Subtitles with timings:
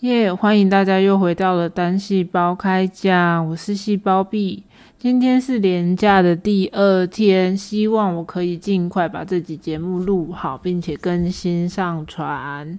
[0.00, 0.32] 耶！
[0.34, 4.62] 欢迎大家又回到了单细胞开讲，我是细胞壁。
[5.02, 12.78] 今天是连假的第二天，希望我可以尽快把这集节目录好，并且更新上传。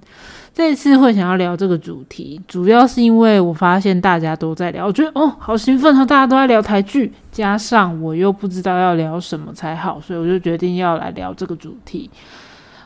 [0.54, 12.10] 这次会想要聊这个主题，主要是因为我发现大家都在聊，我觉得哦，好兴奋哦，大家都在聊台剧，加上我又不知道要聊什么才好，所以我就决定要来聊这个主题。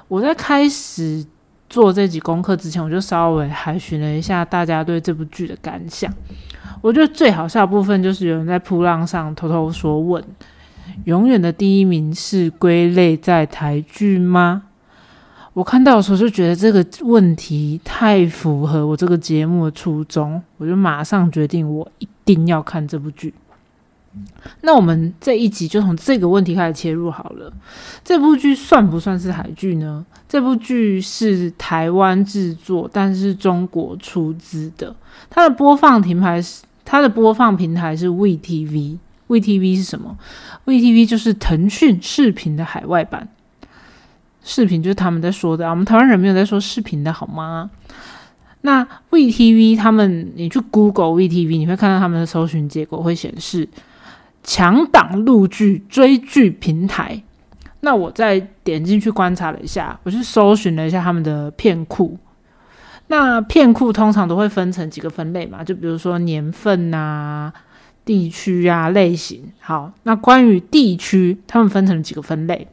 [0.08, 1.24] 我在开始
[1.70, 6.12] 做这集功课之前，我就稍微海询了一下大家对这部剧的感想。
[6.82, 10.24] 我觉得最好笑的部分就是有人在扑浪上偷偷说问：
[11.06, 14.64] 永远的第一名是归类在台剧吗？
[15.54, 23.34] 我看到的时候就觉得这个问题太符合我这个节目的初衷，我就马上决定我一定要看这部剧。
[24.62, 27.52] 那我们这一集就从这个问题开始切入好了。
[28.04, 30.06] 这部剧算不算是海剧呢？
[30.28, 34.96] 这部剧是台湾制作，但是中国出资的。
[35.30, 38.98] 它的播放平台是它的播放平台是 VTV。
[39.28, 40.18] VTV 是什么
[40.66, 43.28] ？VTV 就是腾讯视频的海外版。
[44.42, 47.70] 视频就是他们在说的啊，我们台湾人没有在说视频的好吗？
[48.62, 53.68] 那 VTV 他们，你去 Google VTV，你会看到他们的搜寻结果会显示
[54.46, 57.22] 强档陆剧追剧平台。
[57.82, 62.18] 那我再点进去观察了一下，我去搜寻了一下他们的片库。
[63.08, 65.64] 那片库通常都会分成几个分类嘛？
[65.64, 67.54] 就比如说年份啊、
[68.04, 69.52] 地区啊、类型。
[69.60, 72.68] 好，那关于地区，他们分成了几个分类，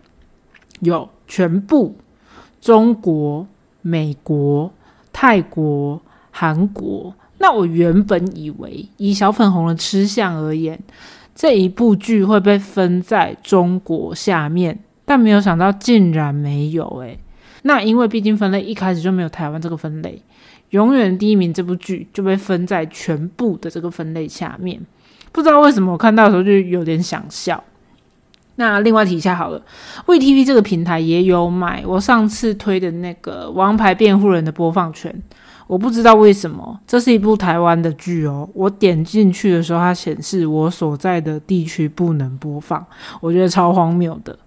[0.80, 1.96] 有全部、
[2.60, 3.46] 中国、
[3.82, 4.72] 美国、
[5.12, 7.14] 泰国、韩国。
[7.38, 10.80] 那我原本以为以小粉红的吃相而言，
[11.34, 14.78] 这一部剧会被分在中国下面。
[15.04, 17.19] 但没有想到，竟然没有诶。
[17.66, 20.22] 那因为毕竟分类一开始就没有台湾这个分类，
[20.70, 24.80] 永远第一名这部剧就被分在全部的这个分类下面。
[25.32, 27.64] 不知道为什么，我看到的时候就有点想笑。
[28.56, 29.60] 那另外提一下好了
[30.06, 35.12] ，VTV 这个平台也有买我上次推的那个《王牌辩护人》的播放权。
[35.66, 38.47] 我不知道为什么，这是一部台湾的剧哦。
[38.53, 42.86] 我点进去的时候，它显示我所在的地区不能播放，
[43.22, 44.38] 我觉得超荒谬的。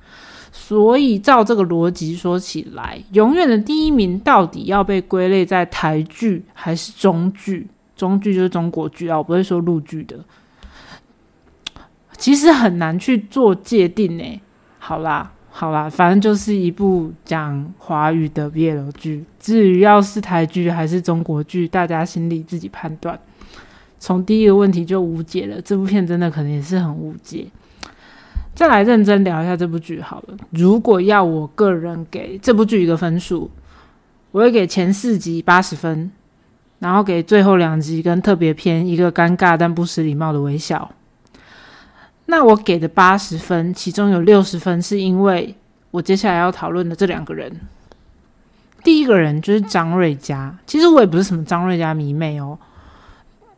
[0.60, 7.68] 所以照这个逻辑说起来，永远的第一名到底要被归类在台剧还是中剧？
[7.96, 10.18] 中剧就是中国剧啊，我不会说陆剧的。
[12.18, 14.42] 其实很难去做界定呢。
[14.80, 19.24] 好啦，好啦，反正就是一部讲华语的 BL 剧。
[19.40, 23.18] 至于要是台剧还是中国剧，大家心里自己判断。
[24.00, 27.46] 从第一个问题就无解了，这部片真的可能也是很无解。
[28.58, 30.36] 再来认真聊一下这部剧好了。
[30.50, 33.52] 如果要我个人给这部剧一个分数，
[34.32, 36.12] 我会给前四集八十分，
[36.80, 40.90] 然后给最后两集跟特别篇一个尴尬但不失礼貌的微笑。
[42.26, 45.56] 那我给的八十分，其中有六十分是因为
[45.92, 47.56] 我接下来要讨论的这两个人。
[48.84, 52.58] 第一个人就是张瑞佳，其实我也不是什么张瑞佳迷妹哦，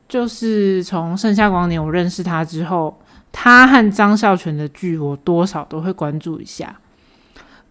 [0.09, 2.99] 就是从《盛夏光年》我认识他之后。
[3.31, 6.75] 他和张孝全的剧，我多少都会关注一下。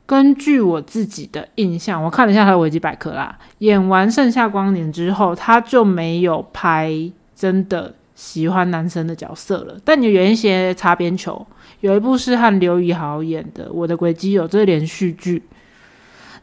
[0.06, 3.38] 根据我自己的印象，我看了一下他的维基百科啦。
[3.58, 6.90] 演完《盛夏光年》之后，他就没有拍
[7.36, 9.76] 真的喜欢男生的角色了。
[9.84, 11.46] 但有一些擦边球，
[11.80, 15.42] 有一部是和刘以豪演的《我的轨迹有》，这连续剧。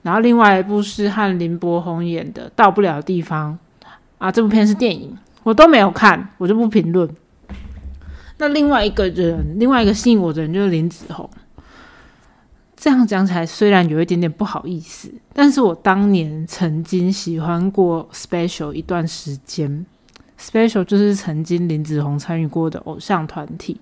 [0.03, 3.58] 然后另外一部是和林柏宏演的《到不了地方》
[4.20, 7.09] 啊，这部片是电影，我都没有看，我就不评论。
[8.38, 11.29] 那另外一个人，另外一个吸引我的人就是林子宏。
[12.75, 19.85] 这样讲起来，虽然有一点点不好意思，但是我当年曾经喜欢过 Special 一段时间。
[20.38, 23.79] Special 就是曾经林子宏参与过的偶像团体。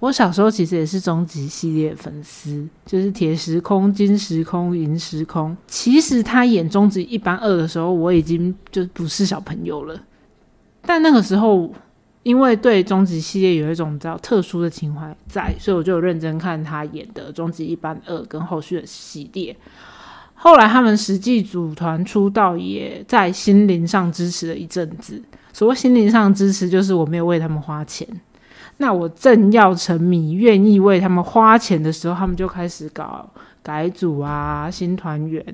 [0.00, 5.56] 我小时候其实也是终极系列粉丝，就是铁时空、金时空、银时空。
[5.68, 9.98] 其实他演终极一班二的时候，我已经就不是小朋友了，
[10.82, 11.72] 但那个时候。
[12.26, 19.56] 因为对终极系列有一种比较特殊的情怀在，所以我就有认真看他演的《终极一班二》跟后续的系列。
[20.34, 25.22] 后来他们实际组团出道，也在心灵上支持了一阵子。
[25.52, 28.04] 所谓心灵上支持，就是我没有为他们花钱。
[28.78, 33.30] 那我正要沉迷，愿意为他们花钱的时候，他们就开始搞。
[33.66, 35.44] 改组啊，新团员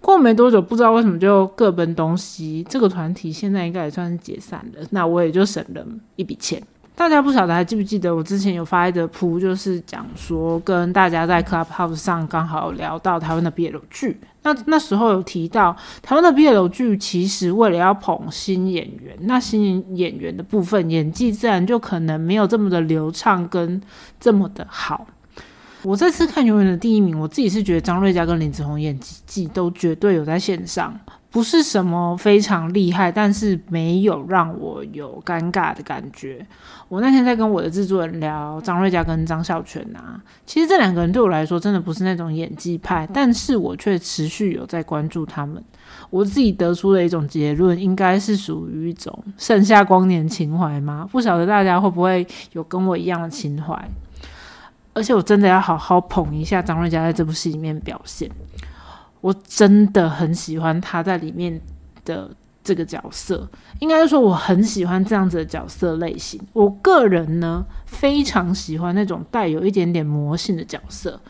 [0.00, 2.64] 过没多久，不知道为什么就各奔东西。
[2.66, 5.86] 这个团体现在应该也算是解散了，那我也就省了
[6.16, 6.62] 一笔钱。
[6.96, 14.18] 大家不晓得还记不记得我之前有发一个铺，就是讲说跟大家在 Clubhouse 上刚好聊到台湾的 BL 剧。
[14.42, 23.80] 那那时候有提到台湾的 BL 剧，其实为了要捧新演员，那新演员的部分演技自然就可能没有这么的流畅跟
[24.18, 25.06] 这么的好。
[25.82, 30.98] 我这次看永远的第一名，我自己是觉得张瑞佳跟林子宏演技都绝对有在线上。
[31.30, 36.44] 不是什么非常厉害，但是没有让我有尴尬的感觉。
[36.88, 45.62] 我那天在跟我的制作人聊张瑞佳跟张孝全啊，其实这两个人对我来说真的不是那种演技派，但是我却持续有在关注他们。
[46.08, 51.06] 我自己得出的一种结论，应该是属于一种盛夏光年情怀吗？
[51.12, 53.78] 不晓得大家会不会有跟我一样的情怀？
[54.98, 58.28] 而且我真的要好好捧一下张瑞佳在这部戏里面表现。
[59.20, 61.60] 我真的很喜欢他在里面
[62.04, 62.28] 的
[62.64, 63.48] 这个角色，
[63.78, 66.40] 应该说我很喜欢这样子的角色类型。
[66.52, 71.20] 我个人呢非常喜欢那种带有一点点魔性的角色，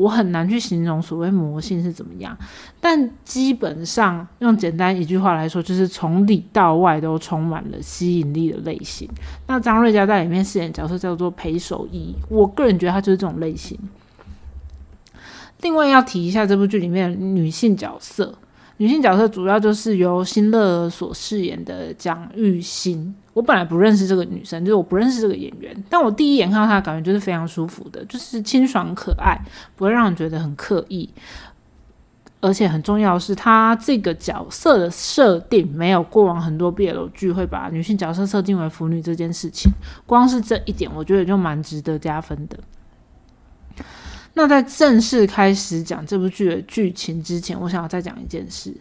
[0.00, 2.34] 我很难去形容所谓魔性是怎么样，
[2.80, 9.06] 但基本上用简单一句话来说，就是从里到外都充满了吸引力的类型。
[9.46, 13.78] 那张瑞佳在里面饰演角色叫做裴守义，我个人觉得他就是这种类型。
[15.60, 18.34] 另外要提一下这部剧里面女性角色，
[18.80, 23.14] 女性角色主要就是由辛乐所饰演的蒋玉欣。
[23.34, 29.38] 我本来不认识这个女生，就是我不认识这个演员，但我第一眼看到她，感觉就是非常舒服的，就是清爽可爱，
[29.76, 31.10] 不会让人觉得很刻意。
[32.40, 39.70] 而且很重要的是，她这个角色的设定没有过往很多 BL 剧会把女性角色设定为腐女这件事情，
[40.06, 42.58] 光是这一点，我觉得就蛮值得加分的。
[44.34, 48.74] 那在正式开始讲这部剧的剧情之前，我想要再讲一件事。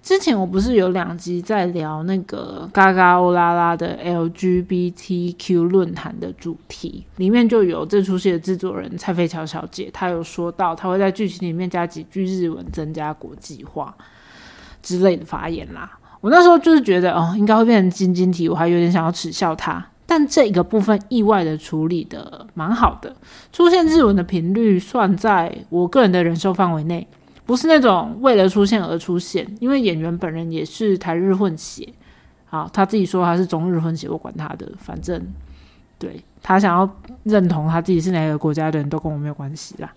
[0.00, 13.94] 之前我不是有两集在聊那个嘎嘎欧拉拉的 LGBTQ 论坛的主题，里面就有这出戏的制作人蔡飞乔小姐，她有说到她会在剧情里面加几句日文，增加国际化
[14.82, 15.98] 之类的发言啦。
[16.20, 19.84] 我那时候就是觉得哦，应该会变成晶晶体，我还有点想要耻笑她。
[20.10, 23.14] 但这个部分意外的处理的蛮好的，
[23.52, 27.06] 出现日文的频率算在我个人的忍受范围内，
[27.44, 29.46] 不是那种为了出现而出现。
[29.60, 31.86] 因为演员本人也是台日混血，
[32.46, 35.22] 好，他自己说他是中日混血，我管他的，反正
[35.98, 36.90] 对他想要
[37.24, 39.92] 认同他自己是哪个国家的人都跟我没有关系啦。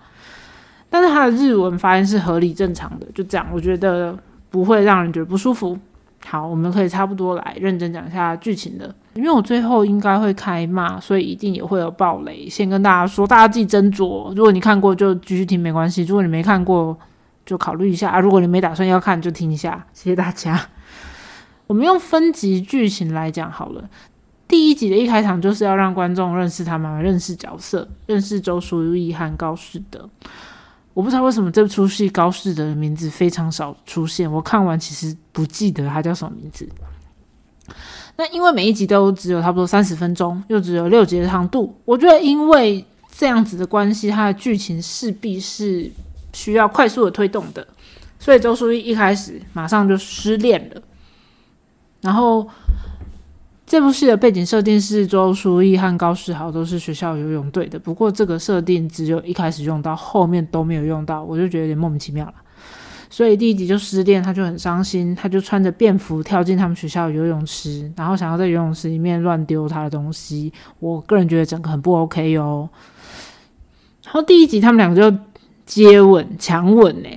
[0.90, 4.14] 但是他的日文发音是合理正常的，就这样，我觉得
[4.50, 5.80] 不会让人觉得不舒服。
[6.26, 12.48] 好，我们可以差不多来认真讲一下剧情的，因为我最后应该会开骂，所以一定也会有暴雷。
[12.48, 14.34] 先跟大家说，大家自己斟酌。
[14.36, 16.98] 如果你看过就继续听没关系，如果你没看过
[17.46, 18.20] 就考虑一下啊。
[18.20, 20.60] 如果你没打算要看就听一下，谢谢大家。
[21.68, 23.90] 我们用分级剧情来讲好了。
[24.48, 30.10] 第一集的一开场就是要让观众认识他们，认识角色，认识周淑怡和高世德。
[30.94, 36.68] 我不知道为什么这出戏高适的名字非常少出现，我看完其实不记得他叫什么名字。
[38.18, 45.90] 那因为每一集都只有差不多三十分钟，又只有六集的长度，我觉得因为这样子的关系，它的剧情势必是
[46.34, 47.66] 需要快速的推动的，
[48.20, 50.82] 所以周淑怡一开始马上就失恋了，
[52.02, 52.48] 然后。
[53.72, 62.34] 这部戏的背景设定是周书义和高世豪都是学校游泳队的，不过这个设定只有一开始用到，后面都没有用到，我就觉得有点莫名其妙了。
[63.10, 70.52] 所以第一集就失恋，他就很伤心，他就穿着便服跳进他们学校游泳池，然后想要在游泳池里面乱丢他的东西。
[70.80, 72.70] 我个人觉得整个很不 OK 哦。
[74.04, 75.18] 然后第一集他们两个就
[75.66, 77.10] 接吻、强吻呢，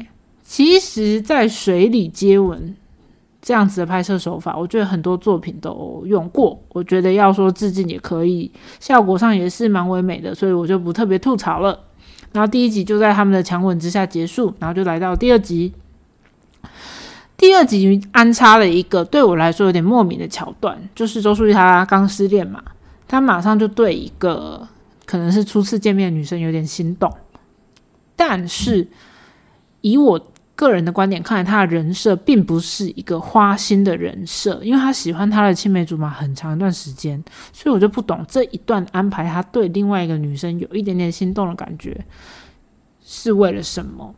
[0.44, 2.76] 其实在水里接吻。
[3.46, 6.58] 这样子的拍摄手法，我觉得很多作品都用过。
[6.70, 11.78] 我觉得要说致敬也可以，效果上也是蛮唯美的，所以我就不特别吐槽了。
[12.32, 15.74] 然后第一集就在他们的强吻之下结束，然后就来到第二集。
[17.36, 22.62] 第二集安插了一个对我来说有点莫名的桥段，就是周淑怡她刚失恋嘛，
[23.06, 24.66] 她马上就对一个
[25.04, 27.12] 可能是初次见面的女生有点心动，
[28.16, 28.88] 但是
[29.82, 30.18] 以我。
[30.56, 42.04] 个人的观点看来，他的人设并不是一个花心的人设，因为他喜欢他的青梅竹马很长一段时间，所以我就不懂这一段安排他对另外一个女生有一点点心动的感觉
[43.02, 44.14] 是为了什么？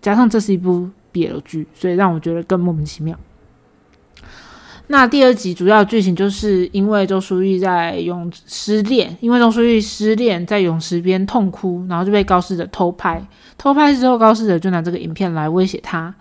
[0.00, 3.18] 加上这是一部 BL 剧，所以让我觉得更莫名其妙。
[4.88, 13.20] 那第二集主要剧情就是因为周淑玉在泳失恋，因为周淑玉失恋在泳池边痛哭，然后就被高世哲偷拍。
[13.58, 16.14] 偷拍之后，高世哲就拿这个影片来威胁他。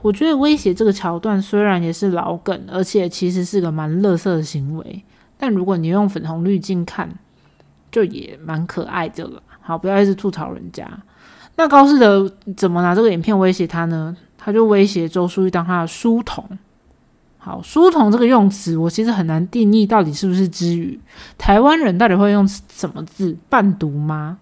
[0.00, 5.04] 我觉得威胁这个桥段虽然也是老梗，而且其实是个蛮乐色的行为，
[5.36, 7.10] 但如果你用粉红滤镜看，
[7.92, 9.42] 就也蛮可爱的了。
[9.60, 10.88] 好，不要一直吐槽人家。
[11.56, 14.16] 那高士德怎么拿这个影片威胁他呢？
[14.38, 16.46] 他就威胁周书玉当他的书童。
[17.46, 20.98] 好，书童这个用词，我其实很难定义到底是不是之语。
[21.38, 23.36] 台湾人到底会用什么字？
[23.48, 24.36] 伴读吗？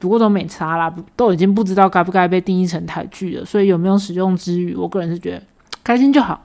[0.00, 3.44] 不过都没差啦，都已经不知道该不该被定义成台剧了。
[3.44, 5.42] 所以有没有使用之语，我个人是觉得
[5.84, 6.44] 开心就好。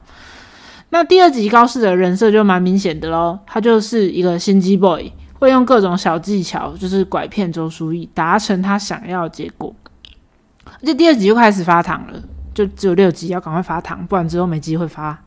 [0.91, 9.73] 那第二集高士的人设就蛮明显的喽，他就是一个心机 boy，会用各种小技巧，就是拐骗周书义，达成他想要的结果。
[10.63, 12.21] 而且第二集就开始发糖了，
[12.53, 15.19] 就只有六集，要赶快发糖，不然之后没机会发。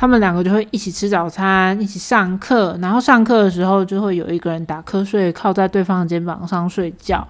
[0.00, 7.26] 他们两个就会一起吃早餐，一起上课，然后上课的时候就会有一个人打瞌睡，靠在对方的肩膀上睡觉。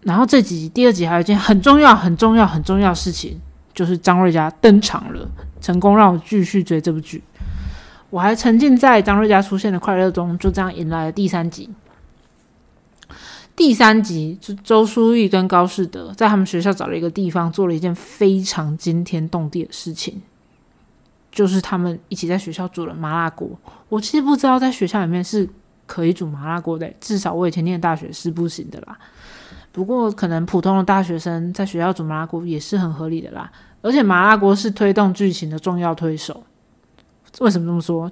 [0.00, 3.40] 然后这集第二集还有一件很重要、很重要、很重要的事情。
[3.72, 7.22] 就是张瑞佳登场了，成功让我继续追这部剧。
[8.10, 11.70] 我还沉浸在张瑞佳出现的快乐中，就这样迎来了第三集。
[13.54, 20.20] 第三集，就周书玉跟高士德在他们学校找了一个地方，做了一件非常惊天动地的事情，
[21.30, 23.48] 就是他们一起在学校煮了麻辣锅。
[23.88, 25.48] 我其实不知道在学校里面是
[25.86, 28.98] 可以煮麻辣锅的，至少我以前念大学是不行的啦。
[29.72, 33.50] 不过可能普通的大学生在学校煮麻辣锅也是很合理的啦。
[33.82, 36.42] 而且麻辣锅是推动剧情的重要推手。
[37.38, 38.10] 为什么这么说？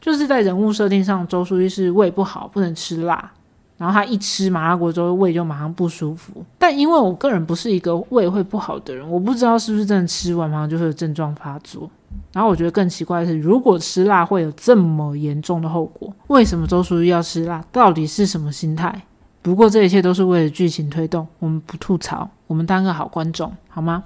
[0.00, 3.32] 就是在人物设定上，周书玉是胃不好，不能吃辣。
[3.76, 6.44] 然后他一吃麻辣锅之后，胃就马上不舒服。
[6.58, 11.90] 但因为我个人不是一个胃会不好的人，我不知道是不是真的吃完马上就会有症状发作。
[12.32, 17.64] 然后我觉得更奇怪的是，如果吃辣会有这么严重的后果，为什么周淑玉要吃辣？
[17.70, 19.02] 到底是什么心态？
[19.40, 24.04] 不过这一切都是为了剧情推动，我们不吐槽，我们当个好观众，好吗？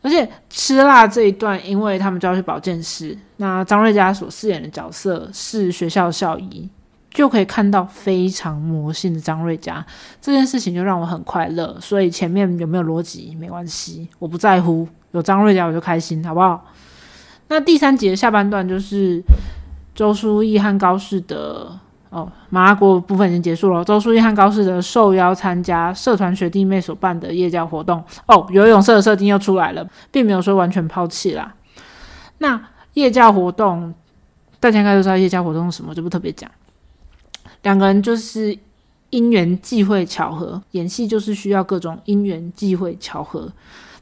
[0.00, 6.68] 而且吃辣这一段，因为他们就要去保健室，那张瑞佳所饰演的角色是学校校医，
[7.12, 9.84] 就可以看到非常魔性的张瑞佳。
[10.20, 16.66] 这件事情就让我很快乐，所以前面有没有逻辑没关系，我不在乎，有张瑞佳我就开心，好不好？
[17.52, 19.22] 那第三集的下半段就是
[19.94, 21.70] 周书义和高士德。
[22.08, 23.82] 哦，麻辣锅部分已经结束了。
[23.84, 28.02] 周书义和高士德受邀参加社团学弟妹所办的夜教活动。
[28.26, 31.54] 哦，游泳社的设定又出来了，并没有说完全抛弃啦。
[32.38, 32.60] 那
[32.94, 33.94] 夜教活动，
[34.60, 36.50] 大家应该都知道夜教活动什么，就不特别讲。
[37.62, 38.58] 两个人就是
[39.08, 43.50] 因缘际会巧合，演戏就是需要各种因缘际会巧合。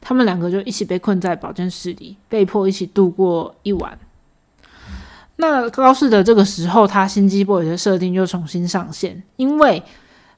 [0.01, 3.99] 他们两个就一起被困在保健室里，被迫一起度过一晚。
[5.37, 9.83] 那高士的这个时候，他心机 boy 的设定又重新上线，因为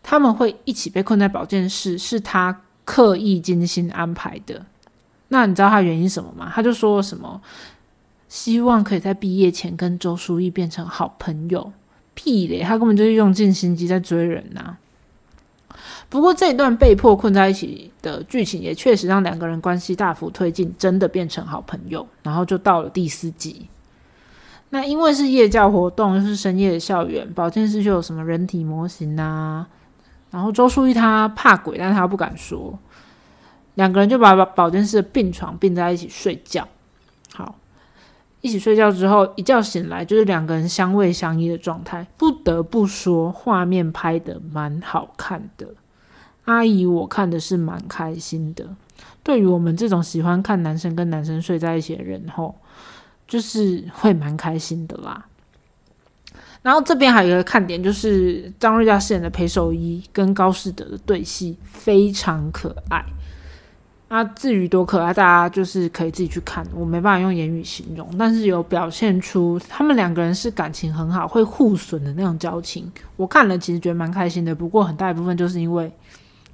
[0.02, 4.64] 他们会一起被困在保健室，是他刻意精心安排的。
[5.28, 6.52] 那你知道他原因什么吗？
[6.54, 7.40] 他就说什么
[8.28, 11.73] 希望可以在毕业前跟周书义变成好朋友。
[12.14, 14.76] 屁嘞，他根本就是用尽心机在追人呐。
[16.12, 22.07] 不过这一段被迫困在一起的剧情，也确实让两个人关系大幅推进，真的变成好朋友。
[22.23, 23.66] 然后就到了第四集。
[24.69, 29.66] 那因为是夜教活动，又是深夜的校园，保健室就有什么人体模型啊。
[30.31, 32.78] 然后周书义他怕鬼，但是他不敢说。
[33.76, 36.69] 两个人就把保健室的病床并在一起睡觉。
[37.33, 37.54] 好，
[38.42, 42.07] 一起睡觉之后，一觉醒来就是两个人相偎相依的状态。
[42.19, 45.69] 不得不说，画面拍的蛮好看的。
[46.44, 48.66] 阿姨，我看的是蛮开心的。
[49.22, 52.54] 对于我们这种喜欢看男生跟男生睡在一起的人，吼。
[53.28, 55.25] 就是会蛮开心的啦。
[56.61, 63.02] 然后这边还有一个看点，就是张瑞佳饰演的裴守一跟高士德的对戏非常可爱。
[64.08, 68.06] 啊，至于多可爱，大家就是可以自己去看，我没办法用言语形容。
[68.18, 72.92] 但是有表现出他们两个人是感情很好，会互损的那种交情。
[73.16, 74.54] 我看了其实觉得蛮开心的。
[74.54, 75.90] 不过很大一部分就是因为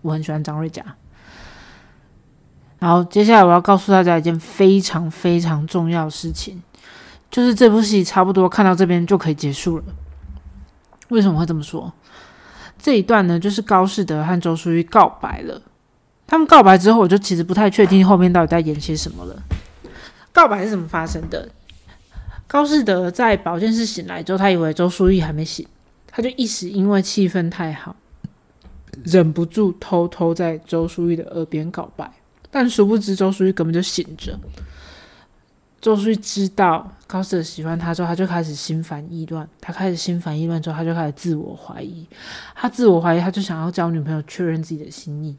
[0.02, 0.84] 我很喜欢张瑞佳。
[2.78, 6.62] 然后接下来我要告诉大家一件非常非常重要的事情。
[7.30, 9.84] 就是这部戏差不多看到这边就可以结束了。
[11.08, 11.92] 为什么会这么说？
[12.78, 15.60] 这一段呢，就是高士德和周淑玉告白了。
[16.26, 19.42] 他们告白之后，我就其实不太确定后面到底在演些什么了。
[20.32, 21.48] 告白是怎么发生的？
[22.46, 25.66] 高士德在保健室醒来之后，他以为周淑玉还没醒，
[26.06, 27.96] 他就一时因为气氛太好，
[29.04, 32.10] 忍不住偷偷在周淑玉的耳边告白。
[32.50, 34.38] 但殊不知，周淑玉根本就醒着。
[35.80, 39.48] 周淑玉知道高士喜欢他之后，他就开始心烦意乱。
[39.60, 42.06] 他开始心烦意乱之后，他就开始自我怀疑。
[42.54, 45.36] 他自我怀疑，他就想要交女朋友确认自己的心意。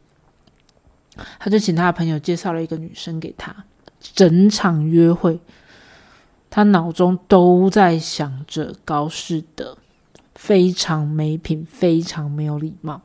[1.37, 3.53] 他就请他的朋友介绍了一个女生给他。
[3.99, 5.37] 整场约会
[6.49, 9.77] 他脑中都在想着高士德，
[10.35, 13.01] 非常没品，非常没有礼貌。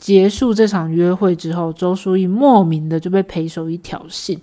[0.00, 4.38] 结束这场约会之后，周书义莫名的就被裴守一挑衅，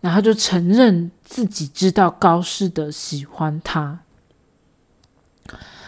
[0.00, 3.98] 然后就承认自己知道高士德喜欢他。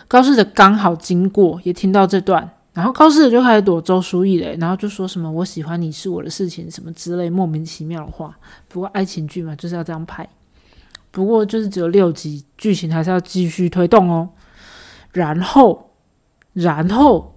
[0.08, 2.50] 高士德刚好经过，也听到这段。
[2.72, 8.36] 然后高士德就开始躲周书义嘞，然后就说什么“我喜欢你是我的事情”什么之类莫名其妙的话。
[8.68, 10.28] 不过爱情剧嘛，就是要这样拍。
[11.12, 14.28] 不过就是只有六集，剧情还是要继续推动哦。
[15.12, 15.90] 然后，
[16.52, 17.34] 然后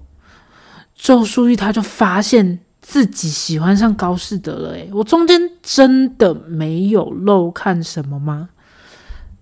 [0.95, 4.71] 周书义他就发现自己喜欢上高士德了。
[4.71, 8.49] 诶，我中间真的没有漏看什么吗？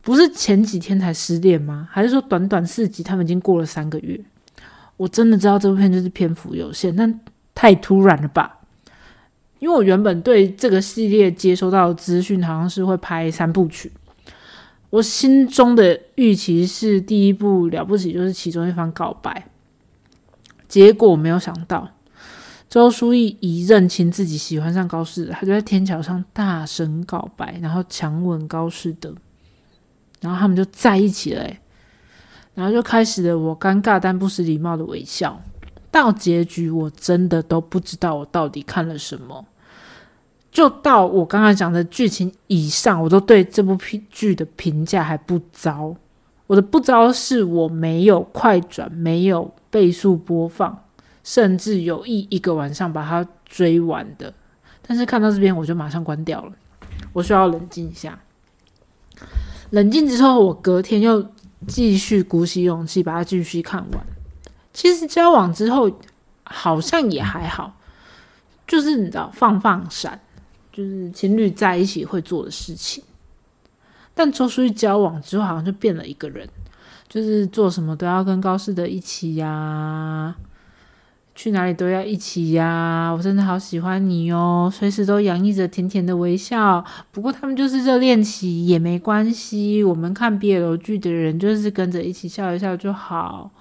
[0.01, 1.87] 不是前几天才失恋吗？
[1.91, 4.19] 还是说短短四集，他们已经过了三个月？
[4.97, 7.19] 我真的知道这部片就是篇幅有限，但
[7.53, 8.57] 太突然了吧？
[9.59, 13.91] 因为我原本对这个系列接收到资讯好像是会拍三部曲，
[14.89, 19.50] 我心中的预期是第一部了不起就是其中一方告白，
[20.71, 21.85] 结果没有想到
[22.69, 29.13] 周书义一认清自己喜欢上高士，他就在天桥上大声告白，然后强吻高士德，
[30.21, 31.45] 然后他们就在一起了。
[32.53, 35.41] 然后就开始了我尴尬但不失礼貌的微笑。
[35.91, 39.45] 到结局，我真的都不知道我到底看了什么。
[40.53, 43.77] 就到我刚刚讲的剧情以上，我都对这部
[44.09, 45.93] 剧的评价还不糟。
[46.47, 50.85] 我的不糟是我没有快转，没有倍速播放，
[51.23, 54.31] 甚至有意一个晚上把它追完的。
[54.85, 56.51] 但是看到这边，我就马上关掉了。
[57.13, 58.19] 我需要冷静一下。
[59.71, 61.27] 冷静之后，我隔天又。
[61.67, 64.03] 继续鼓起勇气把它继续看完。
[64.73, 65.91] 其实交往之后
[66.43, 67.77] 好像也还好，
[68.65, 70.19] 就是你知道放放闪，
[70.73, 73.03] 就是情侣在一起会做的事情。
[74.15, 76.49] 但周书玉交往之后好像就变了一个人，
[77.11, 80.33] 就是做什么都要跟高士德一起呀。
[81.35, 83.09] 去哪里都要一起呀！
[83.09, 86.83] 我真的好喜欢你哦，随时都洋溢着甜甜的微笑。
[87.11, 93.51] 不过他们就是热恋期也没关系，我们看 BL 剧的人就是跟着一起笑一笑就好。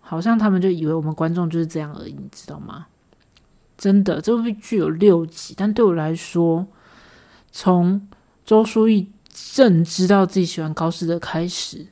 [0.00, 2.86] 好像他们就以为我们观众就是这样而已，你知道吗？
[3.76, 6.66] 真的，这部剧有六集，但对我来说，
[7.50, 8.06] 从
[8.44, 11.86] 周书义正知道自己喜欢高斯的开始，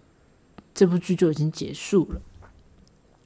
[0.79, 2.21] 这部剧就已经结束了。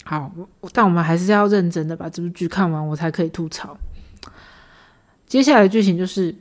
[0.04, 0.32] 好，
[0.72, 3.76] 但我们还是要认真的把这部剧看完，我才可以吐槽。
[5.26, 6.34] 接下来的剧情就是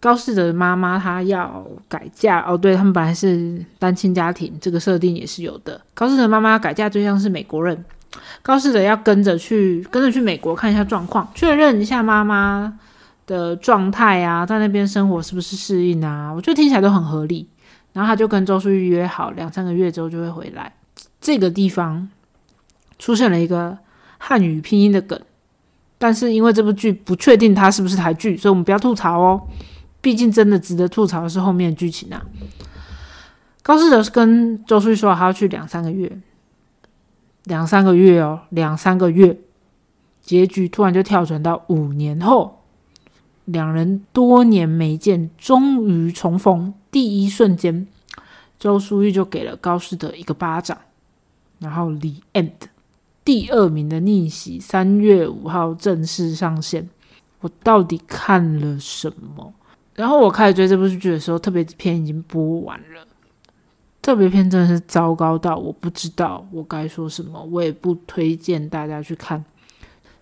[0.00, 5.78] 高士德的妈妈她要改嫁哦，对他们本来是单亲家庭，这个设定也是有的。
[5.92, 7.84] 高士德妈妈改嫁对象是美国人，
[8.40, 12.78] 高士德要跟着去，跟着去美国看一下状况，确认一下妈妈
[13.26, 16.32] 的状态啊，在那边生活是不是适应啊？
[16.32, 17.46] 我觉得听起来都很合理。
[17.92, 20.72] 然后他就跟周淑玉约好，两三个月之后就会回来。
[21.20, 22.08] 这个地方。
[22.98, 23.78] 出现了一个
[24.18, 25.18] 汉语拼音的梗，
[25.96, 29.40] 但是因为这部剧不确定它是不是台剧，所以我们不要吐槽哦。
[30.02, 32.22] 毕竟真的值得吐槽的是后面的剧情啊。
[33.62, 36.20] 高士德是跟周书说他要去两三个月，
[37.44, 39.38] 两三个月哦，两三个月，
[40.20, 42.60] 结局突然就跳转到五年后，
[43.46, 47.86] 两人多年没见，终于重逢，第一瞬间，
[48.58, 50.76] 周书玉就给了高士德一个巴掌，
[51.58, 52.50] 然后 the end。
[53.24, 56.88] 第二名的逆袭，三月五号正式上线。
[57.40, 59.52] 我到底看了什么？
[59.94, 63.06] 然后我开始追这部剧的时候，特别篇已经播完了。
[64.02, 69.44] 特别篇真的是糟糕到我不知道我该说什么，我也不推荐大家去看。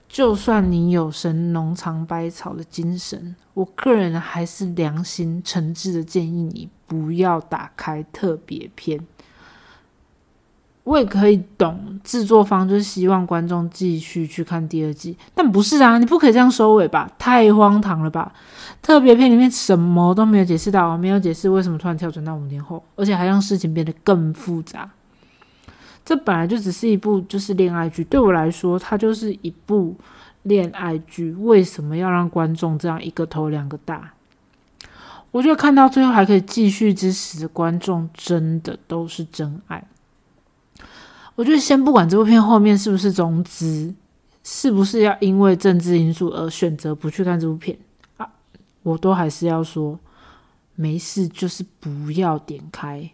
[0.08, 8.98] 就算你有神农尝百草的精神，我个人还是良心诚挚的建议你不要打开特别篇。
[10.84, 17.10] 我也可以懂制作方就是希望观众继续去看第二季，但不是啊，你不可以这样收尾吧？
[17.18, 18.32] 太荒唐了吧！
[18.80, 24.90] 特别片里面什么都没有解释到，没有解释为什么突然跳转到五年后，而且还让事情变得更复杂。
[26.08, 29.94] 这本来就只是一部就是恋爱剧，对我来说，它就是一部
[30.44, 31.32] 恋爱剧。
[31.32, 34.14] 为什么要让观众这样一个头两个大？
[35.30, 39.86] 我觉得看到最后还可以继续支持的观众，真的都是真爱。
[41.34, 43.94] 我觉得先不管这部片后面是不是中资，
[44.42, 47.76] 是不是要因为政治因素而选择不去看这部片
[48.16, 48.26] 啊，
[48.82, 50.00] 我都还是要说，
[50.74, 53.10] 没事，就是不要点开。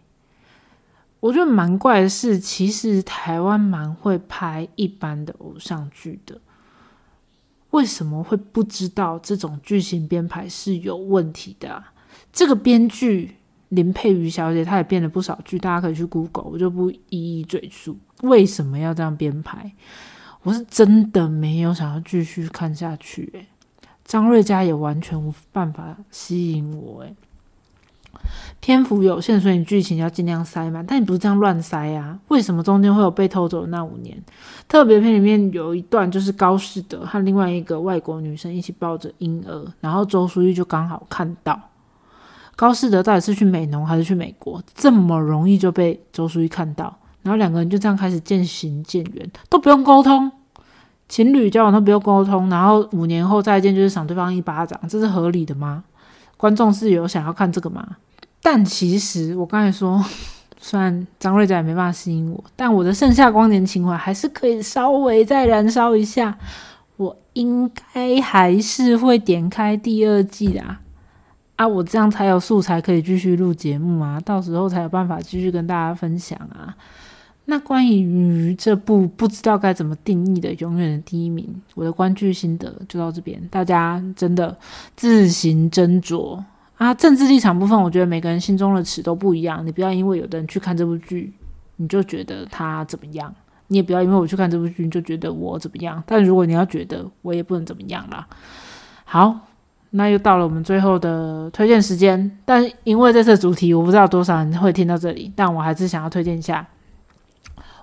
[1.19, 6.39] 我觉得蛮怪的是，其实台湾蛮会拍一般的偶像剧的，
[7.71, 11.83] 为什么会不知道这种剧情编排是有问题的？
[12.31, 13.37] 这个编剧
[13.69, 19.71] 林佩瑜小姐，她也编了不少剧，大家可以去 Google，我就不一一赘述为什么要这样编排。
[20.43, 23.47] 我是真的没有想要继续看下去，诶，
[24.03, 27.15] 张瑞佳也完全无办法吸引我，诶。
[28.59, 30.85] 篇幅有限，所以你剧情要尽量塞满。
[30.85, 32.17] 但你不是这样乱塞啊？
[32.29, 34.17] 为什么中间会有被偷走的那五年？
[34.67, 41.59] 特别篇里面有一段，就是高士德和另外一个外国女生一起抱着婴儿，然后周淑玉就刚好看到。
[42.55, 44.61] 高士德到底是去美农还是去美国？
[44.73, 50.31] 这么容易就被周淑玉看到，然后两个人就这样开始渐行渐远，都不用沟通，
[51.09, 55.83] 情侣交往都不用沟通，然后五年后再见就是赏对方一巴掌，这是合理的吗？
[56.37, 57.85] 观众是有想要看这个吗？
[58.41, 60.03] 但其实我刚才说，
[60.59, 66.37] 虽然张瑞佳也没办法吸引我，但我的盛夏光年情怀还是可以稍微再燃烧一下。
[66.97, 70.79] 我应该还是会点开第二季啊！
[71.57, 76.73] 啊，我这样才有素材可以继续录节目啊，到时候才有办法继续跟大家分享啊。
[77.45, 84.57] 那关于这部不知道该怎么定义的永远的第一名，我的观剧心得就到这边，大家真的
[84.95, 86.43] 自行斟酌。
[86.77, 89.65] 啊，政治立场部分，我觉得每个人心中的尺都不一样。
[89.65, 91.31] 你不要因为有的人去看这部剧，
[91.77, 93.31] 你就觉得他怎么样；
[93.67, 96.03] 你也不要因为我去看这部剧，你就觉得我怎么样。
[96.05, 98.27] 但如果你要觉得我也不能怎么样啦。
[99.05, 99.39] 好，
[99.91, 102.39] 那又到了我们最后的推荐时间。
[102.43, 106.67] 但因为这次主题，我不知道多少人会听到这里，但我还是想要推荐一下。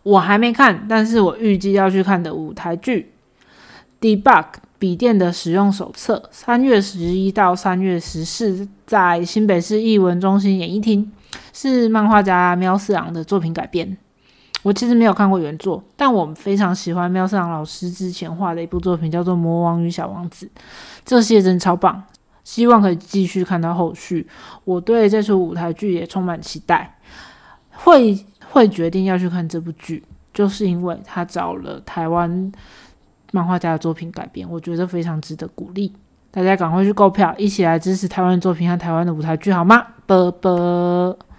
[0.02, 3.12] 我还没看，但是我预计要去看的舞台剧
[4.04, 4.44] 《Debug》。
[4.82, 11.08] 笔电的使用手册，三月十一到三月十四，在新北市艺文中心演艺厅，
[11.52, 13.96] 是漫画家喵四郎的作品改编。
[14.64, 20.46] 我其实没有看过原作，但我非常喜欢喵四郎老师之前画的一部作品，叫做《魔王与小王子》，
[21.04, 22.02] 这些真超棒，
[22.42, 24.26] 希望可以继续看到后续。
[24.64, 26.98] 我对这出舞台剧也充满期待，
[27.70, 28.18] 会
[28.52, 32.52] 会决定要去看这部剧，就是因为他找了台湾。
[33.34, 35.90] 漫画家的作品改编，我觉得非常值得鼓励。
[36.30, 39.86] 大家赶快去购票，一起来支持台湾作品和台湾的舞台剧，好吗？
[40.04, 41.31] 拜拜。